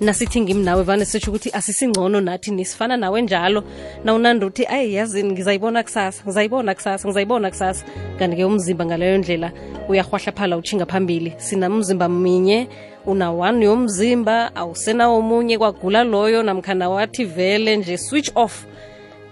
[0.00, 3.60] nasithi ngimnawe vane sitsho ukuthi asisingcono nathi nisifana nawe njalo
[4.04, 7.84] nawunanda uthi ayi yazini ngizayibona kusasa ngizayibona kusasa ngizayibona kusasa
[8.18, 9.52] kanti-ke umzimba ngaleyo ndlela
[9.88, 12.68] uyahwahla utshinga phambili sinamzimba minye
[13.06, 18.64] una one yomzimba awusenawo omunye kwagula loyo namkhana wathi vele nje switch off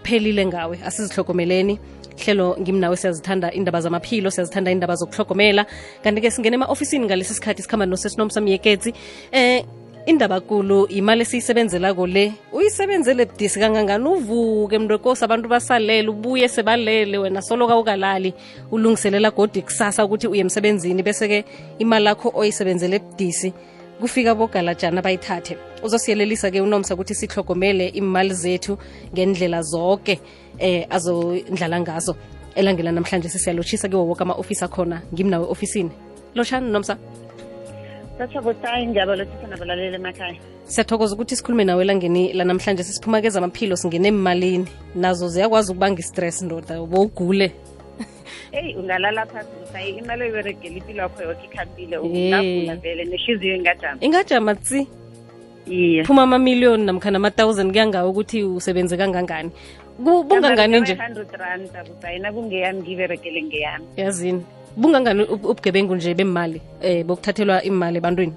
[0.05, 1.81] phelile ngawe asizihlokomeleni
[2.25, 5.65] hlelo ngimnawe siyazithanda indaba zamaphilo siyazithanda indaba zokuhlogomela
[6.05, 8.93] kanti-ke singena ema-ofisini ngalesi sikhathi sikhamba nosesinomsamyeketsi
[9.33, 9.65] eh
[10.09, 17.77] indabakulu imali esiyisebenzelako le uyisebenzele budisi kangangani uvuke mntu abantu basalele ubuye sebalele wena soloka
[17.77, 18.33] ukalali
[18.73, 21.45] ulungiselela godi kusasa ukuthi uye emsebenzini bese-ke
[21.79, 23.53] imali akho oyisebenzele budisi
[24.01, 28.79] kufika bogalajana bayithathe uzosiyelelisa-ke unomsa ukuthi sihlogomele imali zethu
[29.13, 30.21] ngendlela zonke
[30.59, 32.17] eh azondlala ngazo
[32.57, 35.91] elangela namhlanje sisiyalotshisa kiwo ama-ofisi akhona ngimnawe ofisini
[36.35, 36.97] lotshani nomsa
[40.69, 46.83] siyathokoza ukuthi sikhulume nawe elangeni lanamhlanje sesiphuma kezamaphilo singene emmalini nazo ziyakwazi ukubanga i-stress ndoda
[46.91, 47.53] bowugule
[48.53, 51.97] eyi ungalala phasi usayi imali oyiberegela impilo yakho yokho ikhambile
[52.83, 54.87] vele nehliziyo ingajama ingajama tsi
[55.67, 59.51] iye phuma amamiliyoni namkhana ama-thousand kuyangawo ukuthi usebenze kangangani
[59.99, 60.99] bungangani nje
[63.97, 64.43] yazini
[64.77, 68.35] bungangani ubugebengu nje bemali um eh, bokuthathelwa imali ebantwini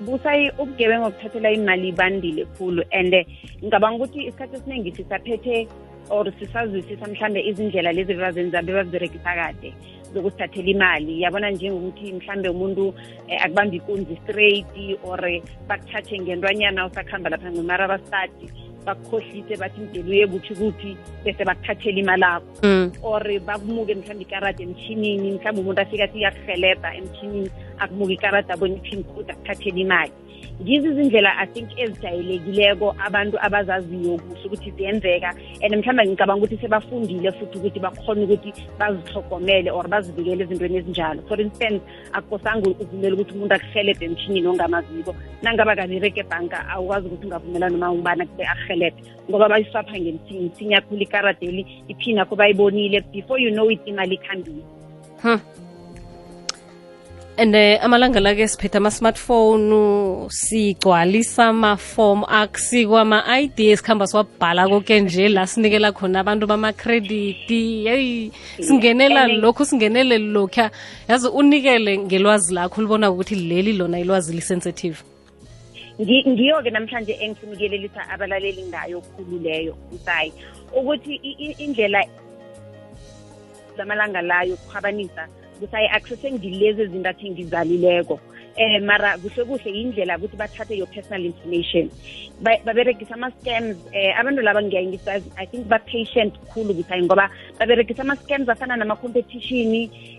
[0.00, 3.12] busayi ubugebengu obuthathelwa imali bandile khulu and
[3.60, 5.68] ngicabanga ukuthi isikhathi esiningi sisaphethe
[6.10, 9.74] or sisazwisisa mhlambe izindlela lezi bebazenza bebazirekisa kade
[10.14, 12.94] zokusithathela imali yabona njengokuthi mhlambe umuntu
[13.28, 14.72] eh, akubambi ikunzi straight
[15.04, 15.20] or
[15.68, 18.48] bakuthathe ngentwanyana usakuhamba lapha ngemara abastadi
[18.88, 20.88] bakukhohlise bathi mdeni uye kuthi
[21.24, 22.86] bese bakuthathela imali akho mm.
[23.02, 27.48] or bakumuke mhlawumbe ikarada emshinini mhlawumbe umuntu afika athi iyakuhelebha emshinini
[27.82, 30.12] akumuke ikarada abona i-pin akuthathela imali
[30.62, 35.30] ngizo izindlela i think ezijayelekileko abantu abazaziyo kuhle ukuthi ziyenzeka
[35.64, 41.38] and mhlawumbe ngicabanga ukuthi sebafundile futhi ukuthi bakhona ukuthi bazihlogomele or bazivikele ezintweni ezinjalo for
[41.44, 41.78] instance
[42.16, 45.10] akukosange uvumele ukuthi umuntu akuhelebhe emshinini ongamaziko
[45.42, 51.62] nangaba kabereke ebhanka awukwazi ukuthi ungavumela noma ubana kube akuhelebhe ngoba bayiswapha ngemsinya khulu ikaradeli
[51.86, 54.62] iphini yakho bayibonile before you know it imali ikhambile
[55.22, 55.40] hmm.
[57.42, 59.66] and eh, amalanga la ke siphethe ama-smartphone
[60.38, 63.18] sigcwalisa amafomu akusikwa ama
[63.54, 68.32] d esikuhamba siwabhala koke nje la sinikela khona abantu bamakrediti yeyi
[68.66, 70.70] singenela lokhu singenele lokhuya
[71.08, 74.98] yazi unikele ngelwazi lakho libona ukuthi leli lona ilwazi lisensitive
[76.02, 80.32] ngiyo-ke namhlanje engifuna abalaleli ngayo khulu leyo msayi
[80.74, 81.14] ukuthi
[81.62, 82.02] indlela
[83.76, 85.28] lamalanga la yokukhwabanisa
[85.60, 88.16] kusayi-accessing dilezi ezintathi ngizalileko
[88.58, 91.86] um mara kuhle kuhle yindlela ukuthi bathathe your personal information
[92.66, 94.98] baberegisa ama-scams um abantu laba ngiyai
[95.50, 99.72] think ba-patient khulu kusayi ngoba baberegisa ama-scams afana nama-competition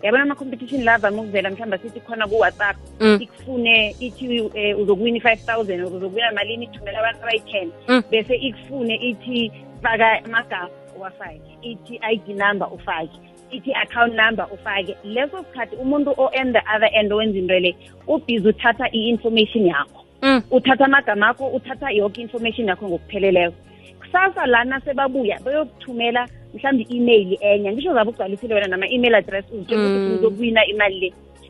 [0.05, 3.17] yabona ama-competition la avame ukuvela mhlawumbe sithi khona ku-whatsapp mm.
[3.25, 8.01] ikufune ithi eh, uzokuwina i-five thousand or uzokuwina malini ithumela abantu abayi-ten mm.
[8.11, 9.51] bese ikufune ithi
[9.83, 13.19] faka amagafa uwafake ithi i d number ufake
[13.55, 17.71] ithi account number ufake leso sikhathi umuntu o-end the other end owenza into le
[18.13, 20.39] ubhizi uthatha i-information yakho mm.
[20.57, 23.55] uthatha amagama akho uthatha yonke i-information yakho ngokupheleleko
[23.99, 26.21] kusasa lana sebabuya bayokuthumela
[26.53, 31.09] mhlawumbe i-email enye ngisho zabe ugcwalisile wena nama-email address uzitsheukuthikuzokuwina imali le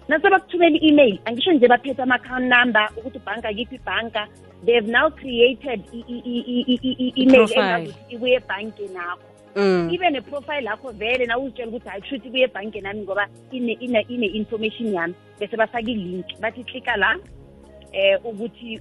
[0.10, 4.24] nasebakuthumela i-email angisho nje baphethe ama-account number ukuthi ubhanka kiphi ibhanka
[4.66, 9.29] they've now created i-email engazuthi ibuye ebhanke nakho
[9.60, 9.90] mm.
[9.94, 14.92] ibe neprofile akho vele na uzitshela ukuthi hayi kushuthi kuye ebhanke nami ngoba ine-information ine,
[14.92, 17.16] ine yami bese basake ilinki bathi klika la
[17.92, 18.80] eh ukuthi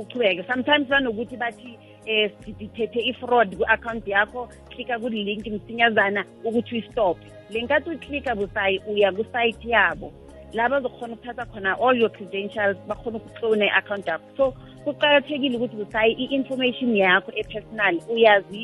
[0.00, 7.16] uchubeke sometimes banokuthi bathi eh sidithethe ifraud ku-akhawunti yakho klika kulilinki msinyazana ukuthi uyistop
[7.50, 10.12] le nkathi uklika busayi uya kusayithi yabo
[10.52, 14.46] la bazokhona ukuthatha khona all your credentials bakhona ukuhlona i-akhawunti yakho so
[14.86, 18.62] kuqakathekile ukuthi busayi i-information yakho e-personal uyazi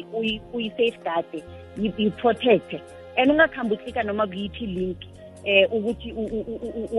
[0.54, 1.38] uyi-safeguarde
[1.98, 2.70] you-protect
[3.18, 4.98] and ungakhambi uklika noma kuyiphi link
[5.52, 6.08] eh ukuthi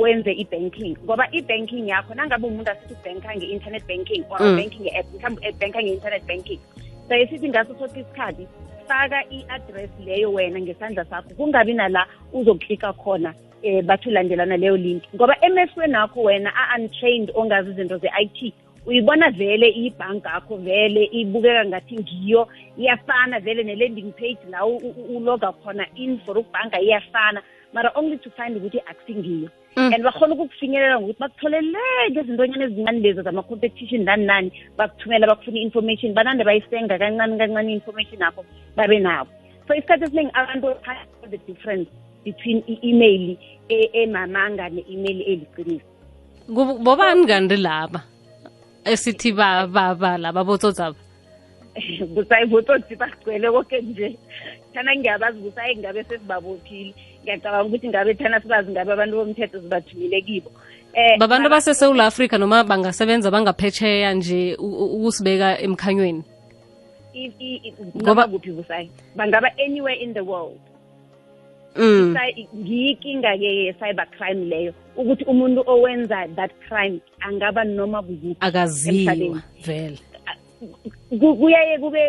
[0.02, 4.56] wenze i-banking ngoba i-banking yakho nangabe umuntu asithi ubanka nge-internet banking or mm.
[4.60, 6.60] banking nge-app mhlawumbe ubanka nge-internet banking
[7.10, 8.44] saye sithi ngaso soke isikhathi
[8.88, 12.02] faka i-address leyo wena ngesandla sakho kungabi nala
[12.34, 13.36] uzoklika khona um
[13.70, 18.54] eh, bathulandelana leyo link ngoba emehlweni akho wena a-untrained ongazi izinto ze-i t
[18.90, 22.42] uyibona vele ibhanki akho vele ibukeka ngathi ngiyo
[22.82, 27.40] iyafana vele ne-landing page la uloga khona in for ukubhanka iyafana
[27.76, 29.92] mara only to find ukuthi akusingiyo mm.
[29.94, 36.44] and bakhona ukukufinyelela ngokuthi bakutholeleke ezintonyana ezincane lezo zama-competition nani nani bakuthumela bakufuna i-information banande
[36.50, 38.42] bayisenga kancane kancane i-information akho
[38.78, 39.30] babe nabo
[39.68, 40.68] so isikhathi esiningi abantu
[41.34, 41.86] the difference
[42.26, 43.38] between i-email
[43.70, 45.86] e, emamanga ne-email eliqiniso
[46.86, 48.02] bobani kanti laba
[48.90, 50.98] esithi baba laba botsotsaba
[52.16, 54.18] busayi bototsi bagcwele konke nje
[54.74, 56.94] thana ngiyabazi busayi ngabe sesibabophile
[57.24, 60.56] ngiyacabanga ukuthi ngabe thana sibazi ngabe abantu bomthetho sibathumile kibo um
[61.00, 66.22] eh, babantu abasesewula afrika noma bangasebenza bangaphetsheya nje ukusibeka emkhanyweni
[68.04, 70.60] ngoba busayi bangaba anywhere in the world
[71.80, 72.12] mm.
[72.60, 78.00] ngiyikinga-ke ye-cyber crime leyo ukuthi umuntu owenza that crime angaba noma
[78.40, 80.00] akaziwa vele
[81.40, 82.04] kuyaye kube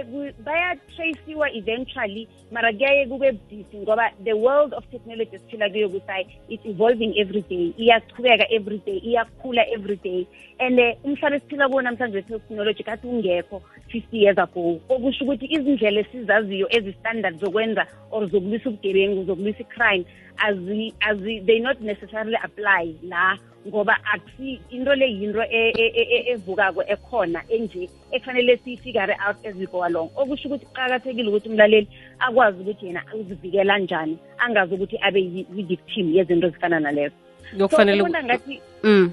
[0.45, 6.67] bayatraciwa eventually mara kuyaye kube busy ngoba the world of technology esiphila kuyo kuthihayi it's
[6.67, 10.27] evolving every day iyachubeka every day iyakhula every day
[10.59, 16.01] and eh, umhlaba esiphila kuwo namhlanje wetechnology kathi ungekho fifty years ago okusho ukuthi izindlela
[16.01, 20.05] esizaziyo ezi-standard zokwenza or zokulwisa ubugebengu zokulwisa i-crime
[20.51, 23.27] azi azi they not necessarily apply la
[23.67, 27.83] ngoba akusi into le yinto e, e, e, evukako ekhona enje
[28.15, 31.89] ekufanele siyifigure out as we go along okusho ukuthi kuqakathekile ukuthi umlaleli
[32.27, 35.21] akwazi ukuthi yena uzivikela njani angazi ukuthi abe
[35.55, 37.15] yi-victim yezinto ezifana nalezo
[37.59, 38.57] sokufanele ngathi
[38.87, 39.07] mm.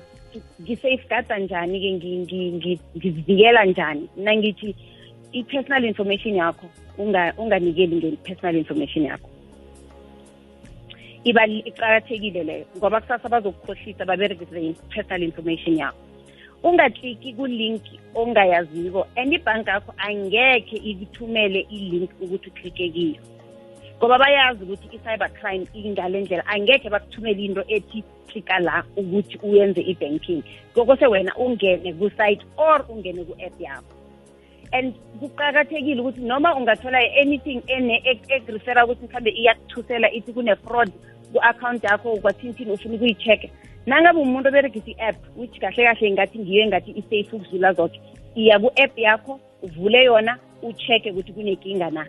[0.62, 1.90] ngisafegada njani-ke
[2.98, 4.70] ngizivikela njani mna ngithi
[5.38, 6.66] i-personal information yakho
[7.44, 9.30] unganikeli nge-personal information yakho
[11.28, 16.00] ibali iqakathekile leyo ngoba kusasa bazokukhohlisa baberegise i-personal information yakho
[16.64, 17.84] ungakliki ku-link
[18.16, 23.22] ongayaziko and ibhanki yakho angekhe ikuthumele i-link ukuthi uklike kiyo
[24.00, 28.00] ngoba bayazi ukuthi i-cyber crime ingale ndlela angekhe bakuthumele into ethi
[28.30, 30.40] klika la ukuthi uyenze i-banking
[30.74, 33.94] kokose wena ungene ku-site or ungene ku-app yakho
[34.72, 37.96] and kuqakathekile ukuthi noma ungathola anything ene
[38.32, 40.92] ekurifera ukuthi mhlambe iyakuthusela ithi kune-fraud
[41.32, 43.48] ku-akhawunti yakho kwathinthini ufuna ukuyi-checka
[43.90, 47.98] nangabe umuntu oberegisa i-app which kahle kahle ngathi ngiyo engathi i-safe ukuzula zoke
[48.42, 49.34] iya ku-app yakho
[49.66, 50.34] uvule yona
[50.68, 52.04] u-checke ukuthi kunenkinga na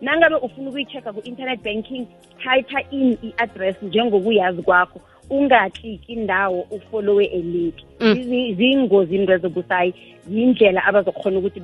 [0.00, 2.04] nangabe ufuna ukuyi-checka ku-internet banking
[2.42, 4.98] thitha in i-address njengokuyazi kwakho
[5.30, 8.14] ungatliki indawo ufollowe elinki mm.
[8.56, 9.90] ziyingozi into ezobusayi
[10.32, 11.60] yindlela abazokhona ukuthi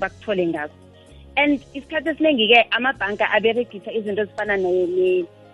[0.00, 0.74] bakuthole ngazo
[1.40, 4.54] and isikhathi esiningi-ke amabhanka aberegisa izinto ezifana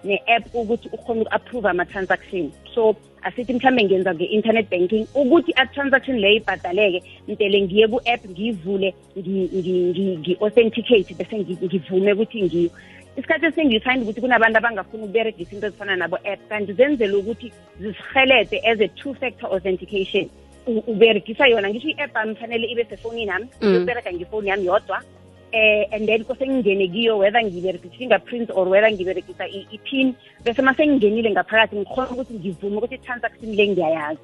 [0.06, 2.44] ne-app ukuthi ukhone uku-approve ama-transaction
[2.74, 2.82] so
[3.28, 6.98] asithi mhlawumbe ngenza nge-internet banking ukuthi a-transaction leyo ibhadaleke
[7.28, 8.90] mtele ngiye ku-app ngiyivule
[10.20, 12.70] ngi-authenticate bese ngivume ukuthi ngiyo
[13.16, 17.48] isikhathi esingiyifinde ukuthi kunabantu abangafuni ukuberegisa into ezifana nabo-app kanti zenzele ukuthi
[17.82, 20.24] zisihelete as a two factor authentication
[20.90, 23.70] uberegisa yona ngisho i-app ami fanele ibe sefonini yami mm.
[23.72, 24.98] iyoberega ngefoni yami yodwa
[25.52, 30.74] eh and then kose ngingene kiyo whether ngiberegisa i-fingerprint or whether ngiberegisa i-pin bese ma
[30.74, 34.20] sengingenile ngaphakathi ngikhona ukuthi ngivume ukuthi i-transaction le ngiyayazi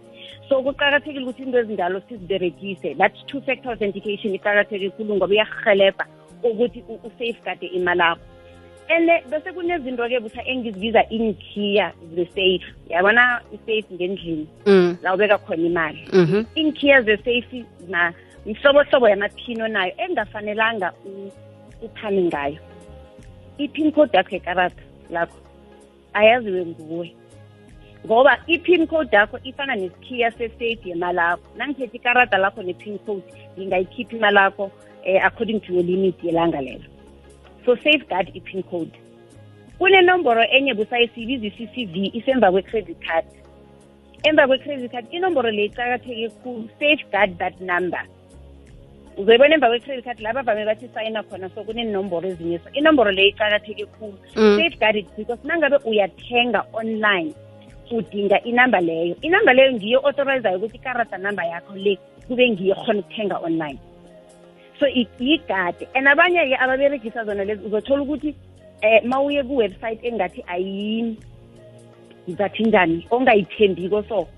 [0.48, 6.04] so kuqakathekile ukuthi into ezindalo siziberegise that two-factor authentication iqakatheke khulu ngoba iyahelebha
[6.42, 8.24] ukuthi u-safeguarde imali akho
[8.90, 14.98] and bese kunezinto-ke busa engizibiza inkhiya ze-safe yabona i-safe ngendlini mm.
[15.06, 16.42] la ubeka khona imali mm-hmm.
[16.58, 17.62] inkhiya ze-safe
[18.46, 20.88] mhlobohlobo yamaphino nayo engafanelanga
[21.82, 22.58] uphani ngayo
[23.62, 24.82] i-pin code yakho yekarata
[25.14, 25.38] lakho
[26.18, 27.08] ayaziwe nguwe
[28.06, 33.22] ngoba i-pin code yakho ifana nesikhiya sesteti yemalakho nangikhetha ikarata lakho ne-pin code
[33.58, 34.64] ngingayikhiphi imalakho
[35.06, 36.86] um according to your limit yelanga lelo
[37.64, 38.94] so safeguard i-pin code
[39.78, 43.24] kunenomboro enye busaye siyibiza i-c v isemva kwe-credit card
[44.26, 48.02] emva kwe-credit card inomboro le icakatheke khulu safeguard that number
[49.20, 53.28] uzoyibona emva kwe-credit card laba bame bathi sayina khona so kunenomboro ezinye so inomboro leyo
[53.32, 54.54] iqakatheke khulu mm.
[54.58, 57.30] safeguard it because nangabe uyathenga online
[57.96, 61.92] udinga inamba leyo inamba leyo ngiyo authorizayo ukuthi ikarata namba yakho le
[62.26, 63.78] kube ngiyo khona ukuthenga online
[64.80, 64.84] so
[65.20, 68.30] yigade and abanye-ke ababeregisa zona lezi uzothola ukuthi
[68.84, 71.16] um mawuye kuwebsite engathi ayini
[72.28, 74.28] ngizathi njani ongayithembiko so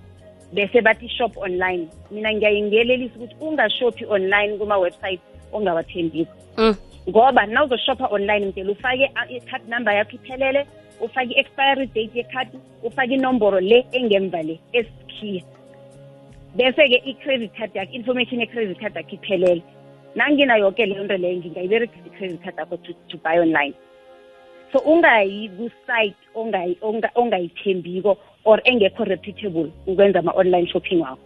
[0.52, 5.20] bese bathi shop online mina ngiyayingelelisa ukuthi ungashophi online kuma-website
[5.52, 6.74] ongawathembisi mm.
[7.08, 10.66] ngoba na uzoshopha online mdele ufake i-card number yakho iphelele
[11.00, 12.48] ufake i-expiry date ye-card
[12.82, 15.42] ufake inomboro le engemva le esikhiya
[16.56, 19.62] bese-ke i-credit card yakho information ye-credit card yakho iphelele
[20.14, 23.74] nanginayo-ke leyo nto leyo ngingayiberekisa i-credit card yakho to, to buy online
[24.72, 26.18] so ungayi kusite
[27.16, 31.18] ongayithembiko or engekho repeatable ukwenza ama-online shopping wakho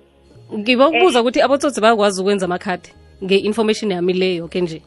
[0.58, 2.88] ngibokubuza eh, ukuthi abotsotsi bayakwazi ukwenza amakhadi
[3.24, 4.82] nge-information yami leyo ke nje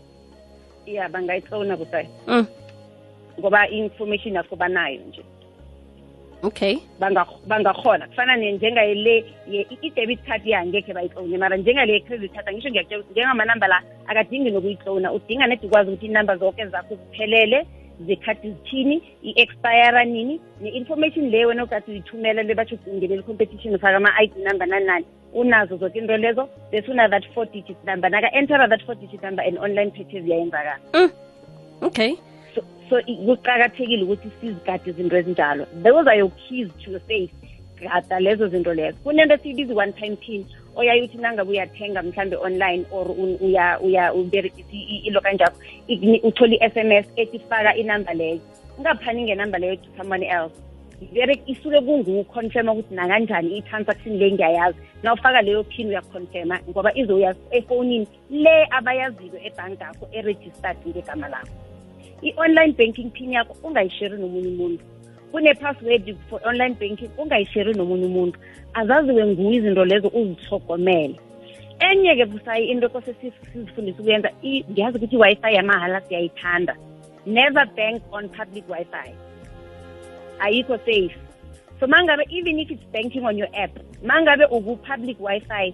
[0.86, 2.46] ya bangayitlona busayo mm.
[3.40, 5.22] ngoba i-information yakho banayo nje
[6.44, 6.76] okay
[7.48, 9.26] bangakhona kufana njengale
[9.82, 15.48] i-debit card yangekhe bayitlone mara njengale credit card angisho ngiyakutsha njengamanamba la akadingi nokuyitlona udinga
[15.48, 17.66] nedi ukwazi ukuthi inamba zonke zakho ziphelele
[18.08, 24.28] zekhadi zithini i-expira nini ne-information leyo wena ugade uyithumela le batho ungenela icompetition ufaka ama-i
[24.28, 28.96] d number nanani unazo zoke into lezo bese una-that four digit number naka-entera that four
[28.96, 31.12] digit number and online purchase yayenzakala mm.
[31.82, 32.16] okay
[32.56, 32.62] so
[33.02, 37.32] kuqakathekile so, ukuthi sizigade izinto ezinjalo those are your keys to your safe
[37.82, 40.46] gada lezo zinto lezo kunento siyibiza i-one time pin
[40.80, 43.06] oyaye uthi nangabe uyathenga mhlambe online or
[44.20, 45.58] uberekisa ilo kanjako
[46.28, 48.38] uthole i-s m s ethi faka inambe leyo
[48.78, 50.56] ungaphani ngenambe leyo to someone else
[51.52, 58.08] isuke kungukhonfema ukuthi nakanjani i-transaction le ngiyayazi nawufaka leyo phini uyakhonfema ngoba izoya efonini
[58.44, 61.54] le abayaziwe ebhanki akho eregistered ngegama lakho
[62.28, 64.84] i-online banking phini yakho ungayisheri nomunye umuntu
[65.32, 68.38] kune-password for online banking ungayisheri nomunye umuntu
[68.80, 71.16] azaziwe nguwe izinto lezo uzithogomele
[71.90, 74.30] enye-ke busayi into kosesizifundisa ukuyenza
[74.72, 76.74] ngiyazi ukuthi i-wi-fi yamahala siyayithanda
[77.26, 79.08] never bank on public wi-fi
[80.40, 81.16] ayikho safe
[81.80, 83.74] so mangabe even if it's banking on your app
[84.04, 85.66] mangabe uku-public wi-fi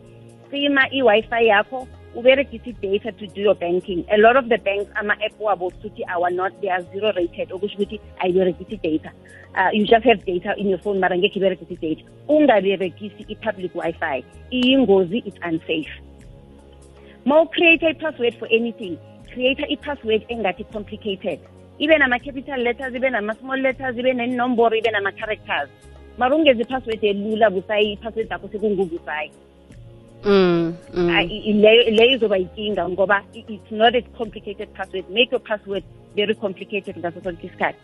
[0.52, 1.88] cima i-wi-fi yakho
[2.18, 6.30] uberegisa i-data to do your banking a lot of the banks ama-app wabo futhi our
[6.38, 9.10] not they are zero rated okusho ukuthi ayiberegisa i-data
[9.60, 12.04] uh, you just have data in your phone mara ngekho iberegisa i-data
[12.36, 14.18] ungaberegisi i-public wi-fi
[14.60, 15.94] iyingozi it's unsafe
[17.30, 18.96] ma ucreate i-password for anything
[19.34, 21.40] creata i-password engathi complicated
[21.84, 25.70] ibe nama-capital letters ibe nama-small letters ibe nenomboro ibe nama-characters
[26.22, 29.30] mara ungezi i-password elula busayi i-password zakho sekungubusayi
[30.28, 31.08] Mm, mm.
[31.98, 35.84] leyo izoba yikinga ngoba it's not a complicated password make your password
[36.16, 37.78] very complicated ngaso sonke isikhathi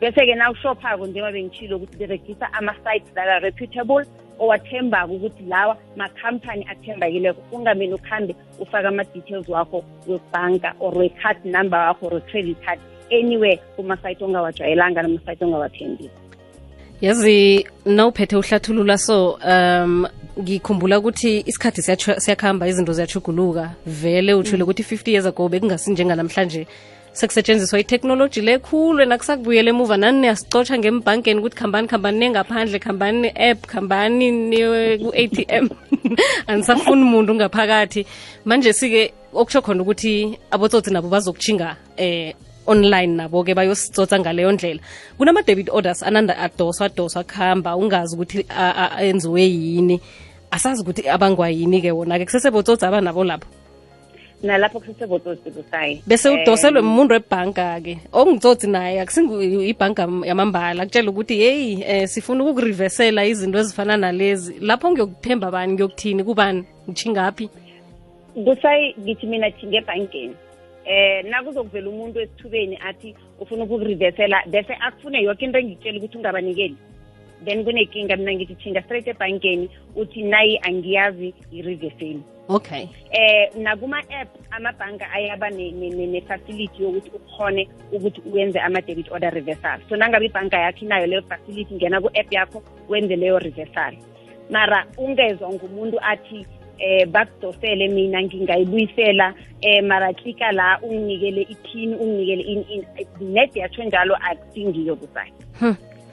[0.00, 4.04] bese-ke na ushophako njengoba bengitshile ukuthi beregisa ama-sites that are reputable
[4.38, 12.06] owathemba-ko ukuthi lawa makhampani athembakileko ungamele ukuhambe ufake ama-details wakho webhanka or we-card number wakho
[12.06, 16.10] or we-credit card anywhere kumasayithi ongawajwayelanga namasayithi ongawathembile
[17.00, 20.06] yazi na uphethe uhlathulula so um
[20.40, 21.82] ngikhumbula ukuthi isikhathi
[22.24, 24.70] siyakuhamba izinto ziyachuguluka vele uthule mm.
[24.70, 26.62] ukuthi 50 years ago bekungasinjenganamhlanje
[27.12, 33.66] sekusetshenziswa itechnology lekhulu and akusakubuyela emuva nani niyasicotsha ngembhankeni ukuthi khambani khambani nengaphandle khambani ne-app
[33.66, 34.26] khambani
[35.02, 35.64] ku-a t m
[36.46, 38.06] anisafuni umuntu ngaphakathi
[38.44, 42.34] manje sike okusho khona ukuthi abotsotsi nabo bazokutshinga eh
[42.66, 44.80] online nabo-ke bayositsotsa ngaleyo ndlela
[45.18, 48.46] kunama-debit orders ananda adoswa adoswa kuhamba ungazi ukuthi
[49.02, 49.98] enziwe yini
[50.50, 51.48] asazi ukuthi abangwa
[51.84, 53.48] ke wona-ke kusesebotsotsi abanabo lapho
[54.42, 58.92] nalapho kusesebotsotsi busayi bese udoselwe umuntu webhanka ke ongitsotsi naye
[59.72, 65.70] ibhanga yamambala kutshela ukuthi yeyi um eh, sifuna ukukurivesela izinto ezifana nalezi lapho ngiyokuthemba bani
[65.72, 67.46] ngiyokuthini kubani ngitshingaphi
[68.46, 70.34] kusayi ngithi mina ngebhankeni
[70.88, 73.10] um nakuzokuvela umuntu esithubeni athi
[73.42, 76.76] ufuna ukukurivesela bese akufune yoke into engitshela ukuthi ungabanikeli
[77.44, 84.28] then kunenkinga mina ngithi thinga straight ebhankeni uthi nayi angiyazi i-reverseni okay eh nakuma-app
[84.58, 87.62] amabhanga ayaba ne-facility yokuthi ukhone
[87.94, 92.58] ukuthi uwenze ama-debit order reversal so nangabe ibhanka yakho inayo leyo facility ngena ku-app yakho
[92.88, 93.94] wenze leyo reversal
[94.50, 96.46] mara ungezwa ngumuntu athi
[96.78, 102.84] eh bakudosele mina ngingayibuyisela eh mara klika la unginikele ithini unginikele ini
[103.20, 105.32] net yatsho njalo akusingiyo kusayo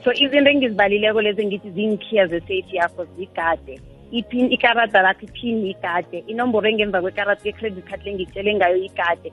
[0.06, 3.74] so izinto engizibalileko lezi ngithi ziinkhiya zeseyithi yakho zigade
[4.18, 9.30] ipin ikarada lakho iphini igade inomboro engemva kwekarada ye-credit card lengitshele ngayo igade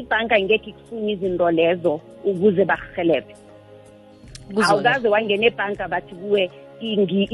[0.00, 1.92] ibhanka ngekho ikufuna izinto lezo
[2.28, 3.34] ukuze bakuhelephe
[4.66, 6.42] awukaze wangena ebhanka bathi kuwe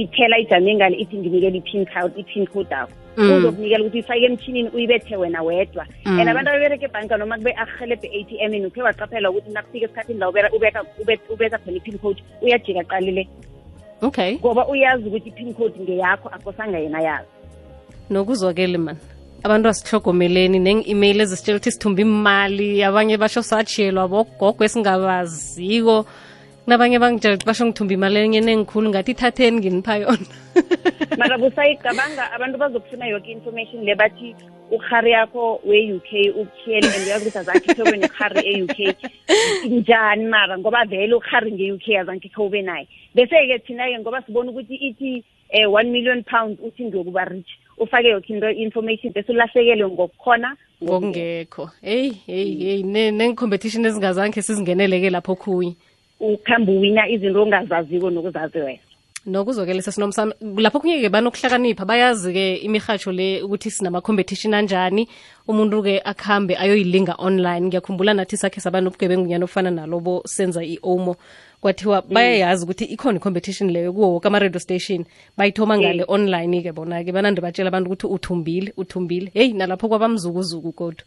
[0.05, 3.37] ithela ijame ngane ithi nginikele i-pin code i-pin code akho Mm.
[3.39, 6.29] uzokunikela ukuthi uyifake emtshinini uyibethe wena wedwa and mm.
[6.29, 10.21] abantu ababereke ebhanka noma kube akuhelebhe e-a t m ini ukhe waqaphela ukuthi nakufika esikhathini
[10.21, 13.27] la ubeka khona i-pin code uyajika qalile
[14.03, 17.27] okay ngoba uyazi ukuthi i-pin code ngeyakho akosanga yena yazo
[18.11, 19.01] nokuzwakele mani
[19.43, 26.07] abantu asihlogomeleni neng-email ezisitshela ukuthi sithumbe imali abanye basho satshiyelwa bogogo esingabaziko
[26.71, 30.29] nabanye bangitshela ukuthi basho ngithumba imali enye nengikhulu ngathi ithatheni nginipha yona
[31.19, 34.37] mara busayicabanga abantu bazokufuna yonke i-information le bathi
[34.71, 38.95] ukhari yakho we-u k ukuthiyele and uyazi ukuthi azange khe ube nokhari e-u k
[39.67, 44.51] njani mara ngoba vele ukhari nge-u k azange khe ube naye bese-ke thina-ke ngoba sibona
[44.51, 45.25] ukuthi ithi
[45.65, 51.67] um one million pounds uthi ngiyokuba rich ufake yonke into information bese ulahlekelwe ngokukhona ngokungekho
[51.83, 52.95] eyi eyi mm.
[52.97, 55.75] eyi nengi-competition ezingazange sizingeneleke lapho khunye
[56.21, 58.87] ukhamba uwina izinto ongazaziko nokuzazi wena
[59.29, 65.05] nokuzokele sinom sami lapho kunye-ke banokuhlakanipha bayazi-ke imirhatsho le ukuthi sinama-competition anjani
[65.49, 71.17] umuntu-ke akuhambe ayoyilinga online ngiyakhumbula nathi sakhe saba nobugebengunyana obufana nalobo senza i-omo
[71.61, 72.09] kwathiwa mm.
[72.15, 75.05] bayayazi ukuthi ikhona i-competition leyo kuwo woke ama-radio station
[75.37, 75.81] bayithoma mm.
[75.83, 81.05] ngale online-ke bona-ke banande batshela abantu ukuthi uthumbile uthumbile heyi nalapho kwabamzukuzuku kodwa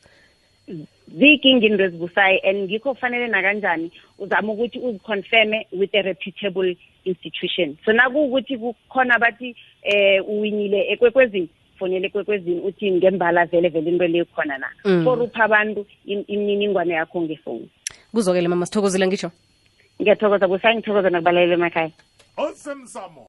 [1.07, 7.93] ziyinkinga into ezibusayo and ngikho kufanele nakanjani uzame ukuthi uziconfirme with a reputable institution so
[7.93, 14.57] nakuwukuthi kukhona bathi eh uwinile ekwekwezini fonele ekwekwezini uthi ngembala vele vele into leyo khona
[14.57, 15.03] na mm.
[15.03, 17.69] for upha abantu imininingwane yakho ngefoni
[18.11, 19.31] kuzokele mama sithokozile ngisho
[20.01, 21.89] ngiyathokoza kusangithokoza nakubalalela emakhaya
[22.37, 23.27] osemsamo